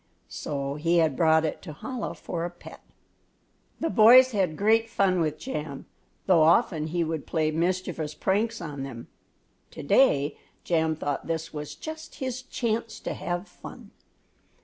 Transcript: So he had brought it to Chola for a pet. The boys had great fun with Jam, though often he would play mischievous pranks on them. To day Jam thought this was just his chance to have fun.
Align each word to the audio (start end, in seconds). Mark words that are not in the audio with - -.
So 0.29 0.73
he 0.77 0.97
had 0.97 1.15
brought 1.15 1.45
it 1.45 1.61
to 1.61 1.77
Chola 1.81 2.15
for 2.15 2.43
a 2.43 2.49
pet. 2.49 2.81
The 3.79 3.91
boys 3.91 4.31
had 4.31 4.57
great 4.57 4.89
fun 4.89 5.19
with 5.21 5.37
Jam, 5.37 5.85
though 6.25 6.41
often 6.41 6.87
he 6.87 7.03
would 7.03 7.27
play 7.27 7.51
mischievous 7.51 8.15
pranks 8.15 8.61
on 8.61 8.81
them. 8.81 9.09
To 9.69 9.83
day 9.83 10.39
Jam 10.63 10.95
thought 10.95 11.27
this 11.27 11.53
was 11.53 11.75
just 11.75 12.15
his 12.15 12.41
chance 12.41 12.99
to 13.01 13.13
have 13.13 13.47
fun. 13.47 13.91